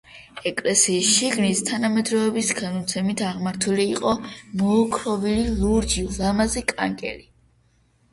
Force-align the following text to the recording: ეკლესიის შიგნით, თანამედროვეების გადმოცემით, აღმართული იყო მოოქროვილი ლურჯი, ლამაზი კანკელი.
ეკლესიის 0.49 1.09
შიგნით, 1.15 1.59
თანამედროვეების 1.65 2.47
გადმოცემით, 2.59 3.21
აღმართული 3.31 3.85
იყო 3.97 4.13
მოოქროვილი 4.61 5.43
ლურჯი, 5.61 6.07
ლამაზი 6.17 6.65
კანკელი. 6.73 7.29